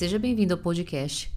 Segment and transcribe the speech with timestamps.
[0.00, 1.30] Seja bem-vindo ao podcast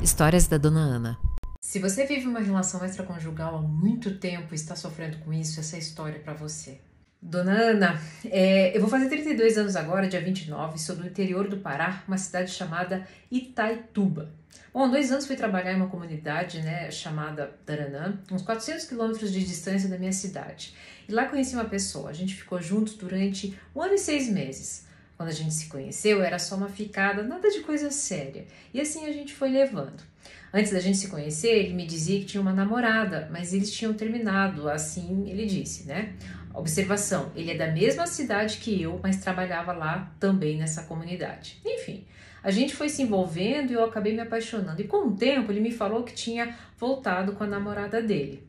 [0.00, 1.18] Histórias da Dona Ana.
[1.60, 5.74] Se você vive uma relação extraconjugal há muito tempo e está sofrendo com isso, essa
[5.74, 6.78] é história para você.
[7.20, 11.56] Dona Ana, é, eu vou fazer 32 anos agora, dia 29, sou do interior do
[11.56, 14.32] Pará, uma cidade chamada Itaituba.
[14.72, 19.32] Bom, há dois anos fui trabalhar em uma comunidade né, chamada Taranã, uns 400 quilômetros
[19.32, 20.76] de distância da minha cidade.
[21.08, 24.91] E lá conheci uma pessoa, a gente ficou juntos durante um ano e seis meses.
[25.22, 28.44] Quando a gente se conheceu, era só uma ficada, nada de coisa séria.
[28.74, 30.02] E assim a gente foi levando.
[30.52, 33.94] Antes da gente se conhecer, ele me dizia que tinha uma namorada, mas eles tinham
[33.94, 36.14] terminado, assim ele disse, né?
[36.52, 41.60] Observação: ele é da mesma cidade que eu, mas trabalhava lá também nessa comunidade.
[41.64, 42.04] Enfim,
[42.42, 44.82] a gente foi se envolvendo e eu acabei me apaixonando.
[44.82, 48.42] E com o tempo ele me falou que tinha voltado com a namorada dele.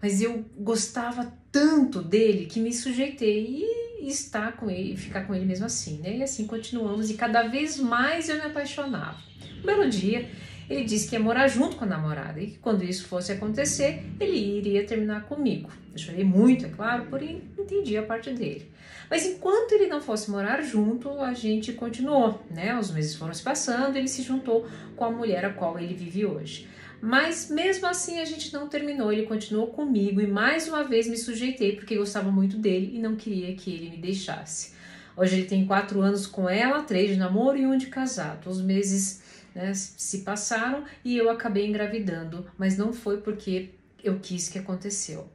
[0.00, 5.44] Mas eu gostava tanto dele que me sujeitei e estar com ele, ficar com ele
[5.44, 6.16] mesmo assim, né?
[6.16, 9.18] E assim continuamos e cada vez mais eu me apaixonava.
[9.62, 10.28] Um belo dia,
[10.68, 14.02] ele disse que ia morar junto com a namorada e que quando isso fosse acontecer,
[14.18, 15.70] ele iria terminar comigo.
[15.92, 18.70] Eu chorei muito, é claro, porém entendi a parte dele.
[19.10, 22.76] Mas enquanto ele não fosse morar junto, a gente continuou, né?
[22.78, 26.24] Os meses foram se passando, ele se juntou com a mulher a qual ele vive
[26.24, 26.68] hoje.
[27.04, 31.18] Mas mesmo assim a gente não terminou, ele continuou comigo e mais uma vez me
[31.18, 34.72] sujeitei porque gostava muito dele e não queria que ele me deixasse.
[35.14, 38.48] Hoje ele tem quatro anos com ela, três de namoro e um de casado.
[38.48, 39.20] Os meses
[39.54, 45.28] né, se passaram e eu acabei engravidando, mas não foi porque eu quis que aconteceu.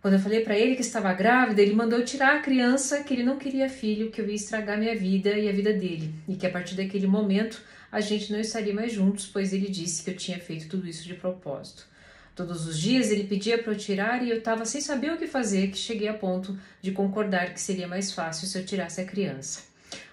[0.00, 3.24] Quando eu falei para ele que estava grávida, ele mandou tirar a criança, que ele
[3.24, 6.46] não queria filho, que eu ia estragar minha vida e a vida dele, e que
[6.46, 10.16] a partir daquele momento a gente não estaria mais juntos, pois ele disse que eu
[10.16, 11.86] tinha feito tudo isso de propósito.
[12.36, 15.26] Todos os dias ele pedia para eu tirar e eu estava sem saber o que
[15.26, 19.04] fazer, que cheguei a ponto de concordar que seria mais fácil se eu tirasse a
[19.04, 19.67] criança.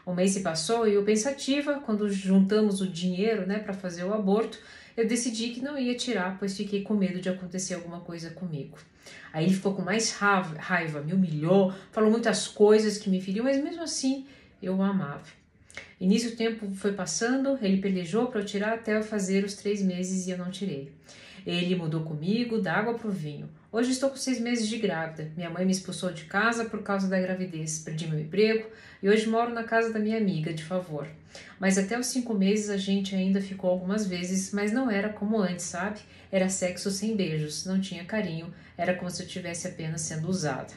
[0.05, 4.13] Um mês se passou e eu pensativa, quando juntamos o dinheiro né, para fazer o
[4.13, 4.59] aborto,
[4.95, 8.77] eu decidi que não ia tirar, pois fiquei com medo de acontecer alguma coisa comigo.
[9.33, 13.61] Aí ele ficou com mais raiva, me humilhou, falou muitas coisas que me feriam, mas
[13.61, 14.25] mesmo assim
[14.61, 15.25] eu o amava.
[15.99, 19.81] Início o tempo foi passando, ele pelejou para eu tirar até eu fazer os três
[19.81, 20.91] meses e eu não tirei.
[21.45, 23.49] Ele mudou comigo da água para o vinho.
[23.75, 25.29] Hoje estou com seis meses de grávida.
[25.35, 27.77] Minha mãe me expulsou de casa por causa da gravidez.
[27.79, 28.69] Perdi meu emprego
[29.03, 31.05] e hoje moro na casa da minha amiga, de favor.
[31.59, 35.37] Mas até os cinco meses a gente ainda ficou algumas vezes, mas não era como
[35.37, 35.99] antes, sabe?
[36.31, 38.47] Era sexo sem beijos, não tinha carinho,
[38.77, 40.71] era como se eu estivesse apenas sendo usada.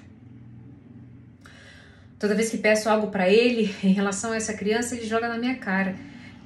[2.19, 5.38] Toda vez que peço algo para ele em relação a essa criança, ele joga na
[5.38, 5.94] minha cara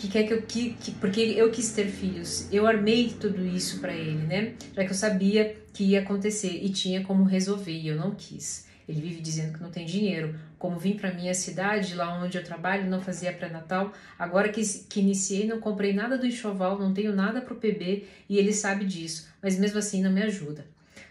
[0.02, 2.52] que quer que eu que, que, porque eu quis ter filhos.
[2.52, 4.54] Eu armei tudo isso para ele, né?
[4.74, 8.66] Já que eu sabia que ia acontecer e tinha como resolver e eu não quis.
[8.88, 10.34] Ele vive dizendo que não tem dinheiro.
[10.58, 13.92] Como vim para minha cidade, lá onde eu trabalho, não fazia pré-natal.
[14.18, 18.02] Agora que, que iniciei, não comprei nada do enxoval, não tenho nada para o bebê
[18.28, 20.66] e ele sabe disso, mas mesmo assim não me ajuda.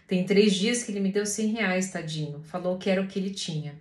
[0.06, 2.42] Tem três dias que ele me deu 100 reais, tadinho.
[2.44, 3.74] Falou que era o que ele tinha.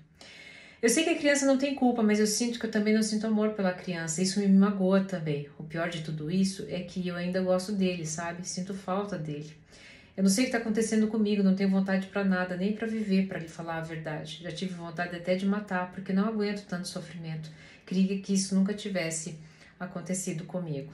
[0.81, 3.03] Eu sei que a criança não tem culpa, mas eu sinto que eu também não
[3.03, 4.19] sinto amor pela criança.
[4.19, 5.47] Isso me magoa também.
[5.59, 8.47] O pior de tudo isso é que eu ainda gosto dele, sabe?
[8.47, 9.53] Sinto falta dele.
[10.17, 12.87] Eu não sei o que está acontecendo comigo, não tenho vontade para nada, nem para
[12.87, 14.39] viver, para lhe falar a verdade.
[14.41, 17.51] Já tive vontade até de matar, porque não aguento tanto sofrimento.
[17.85, 19.37] Queria que isso nunca tivesse
[19.79, 20.91] acontecido comigo.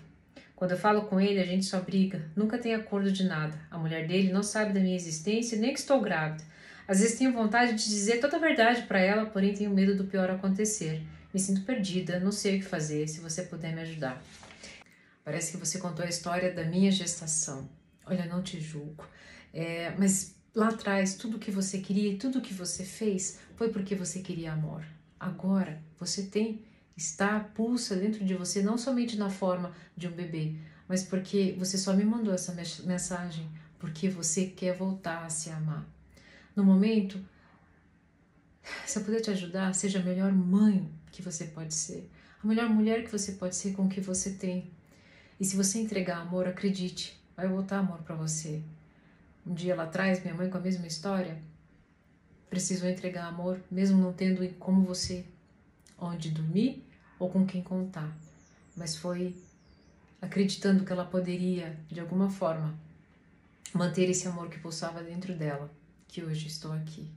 [0.53, 3.57] Quando eu falo com ele, a gente só briga, nunca tem acordo de nada.
[3.71, 6.43] A mulher dele não sabe da minha existência, nem que estou grávida.
[6.87, 10.05] Às vezes tenho vontade de dizer toda a verdade para ela, porém tenho medo do
[10.05, 11.03] pior acontecer.
[11.33, 14.23] Me sinto perdida, não sei o que fazer, se você puder me ajudar.
[15.23, 17.69] Parece que você contou a história da minha gestação.
[18.05, 19.03] Olha, não te julgo.
[19.53, 23.93] É, mas lá atrás, tudo que você queria e tudo que você fez foi porque
[23.93, 24.85] você queria amor.
[25.19, 26.61] Agora, você tem,
[26.95, 30.55] está, pulsa dentro de você, não somente na forma de um bebê,
[30.87, 32.53] mas porque você só me mandou essa
[32.85, 35.96] mensagem, porque você quer voltar a se amar.
[36.57, 37.23] No momento,
[38.83, 42.09] se eu puder te ajudar, seja a melhor mãe que você pode ser,
[42.43, 44.71] a melhor mulher que você pode ser com o que você tem.
[45.39, 48.63] E se você entregar amor, acredite, vai voltar amor para você.
[49.45, 51.39] Um dia lá atrás, minha mãe com a mesma história,
[52.49, 55.23] precisou entregar amor, mesmo não tendo como você
[55.95, 56.83] onde dormir
[57.19, 58.17] ou com quem contar.
[58.75, 59.35] Mas foi
[60.19, 62.73] acreditando que ela poderia, de alguma forma,
[63.71, 65.71] manter esse amor que pulsava dentro dela
[66.07, 67.07] que hoje estou aqui.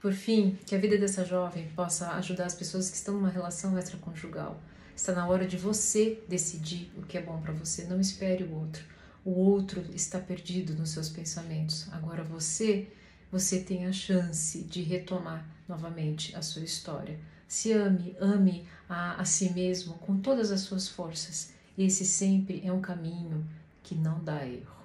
[0.00, 3.76] Por fim, que a vida dessa jovem possa ajudar as pessoas que estão numa relação
[3.76, 4.60] extraconjugal.
[4.94, 8.54] Está na hora de você decidir o que é bom para você, não espere o
[8.54, 8.84] outro.
[9.24, 11.88] O outro está perdido nos seus pensamentos.
[11.92, 12.88] Agora você,
[13.30, 17.18] você tem a chance de retomar novamente a sua história.
[17.46, 21.52] Se ame, ame a, a si mesmo com todas as suas forças.
[21.76, 23.44] Esse sempre é um caminho
[23.82, 24.77] que não dá erro.